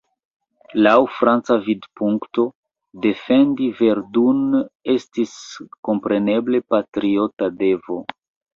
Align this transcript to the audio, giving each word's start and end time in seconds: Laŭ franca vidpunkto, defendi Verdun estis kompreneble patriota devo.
Laŭ 0.85 0.93
franca 1.17 1.57
vidpunkto, 1.67 2.45
defendi 3.03 3.69
Verdun 3.83 4.41
estis 4.97 5.37
kompreneble 5.91 6.65
patriota 6.75 7.55
devo. 7.65 8.03